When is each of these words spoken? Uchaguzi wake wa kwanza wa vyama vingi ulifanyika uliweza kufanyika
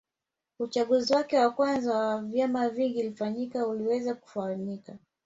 Uchaguzi 0.59 1.13
wake 1.13 1.37
wa 1.39 1.49
kwanza 1.51 1.93
wa 1.97 2.21
vyama 2.21 2.69
vingi 2.69 2.99
ulifanyika 2.99 3.67
uliweza 3.67 4.13
kufanyika 4.13 4.97